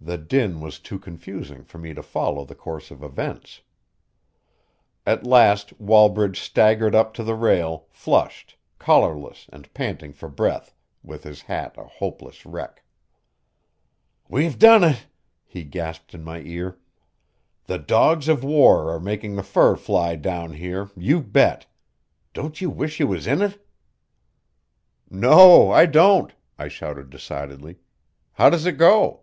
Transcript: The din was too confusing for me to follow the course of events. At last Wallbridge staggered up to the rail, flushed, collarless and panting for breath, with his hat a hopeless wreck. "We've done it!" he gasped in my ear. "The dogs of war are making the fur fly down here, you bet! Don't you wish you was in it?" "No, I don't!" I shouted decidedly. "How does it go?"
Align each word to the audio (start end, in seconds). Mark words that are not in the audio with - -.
The 0.00 0.16
din 0.16 0.60
was 0.60 0.78
too 0.78 1.00
confusing 1.00 1.64
for 1.64 1.78
me 1.78 1.92
to 1.92 2.04
follow 2.04 2.44
the 2.44 2.54
course 2.54 2.92
of 2.92 3.02
events. 3.02 3.62
At 5.04 5.26
last 5.26 5.72
Wallbridge 5.80 6.38
staggered 6.38 6.94
up 6.94 7.12
to 7.14 7.24
the 7.24 7.34
rail, 7.34 7.86
flushed, 7.90 8.56
collarless 8.78 9.48
and 9.52 9.70
panting 9.74 10.12
for 10.12 10.28
breath, 10.28 10.72
with 11.02 11.24
his 11.24 11.42
hat 11.42 11.74
a 11.76 11.82
hopeless 11.82 12.46
wreck. 12.46 12.84
"We've 14.28 14.56
done 14.56 14.84
it!" 14.84 15.08
he 15.44 15.64
gasped 15.64 16.14
in 16.14 16.22
my 16.22 16.42
ear. 16.42 16.78
"The 17.64 17.78
dogs 17.80 18.28
of 18.28 18.44
war 18.44 18.92
are 18.94 19.00
making 19.00 19.34
the 19.34 19.42
fur 19.42 19.74
fly 19.74 20.14
down 20.14 20.52
here, 20.52 20.90
you 20.96 21.20
bet! 21.20 21.66
Don't 22.32 22.60
you 22.60 22.70
wish 22.70 23.00
you 23.00 23.08
was 23.08 23.26
in 23.26 23.42
it?" 23.42 23.66
"No, 25.10 25.72
I 25.72 25.86
don't!" 25.86 26.32
I 26.56 26.68
shouted 26.68 27.10
decidedly. 27.10 27.80
"How 28.34 28.48
does 28.48 28.64
it 28.64 28.78
go?" 28.78 29.22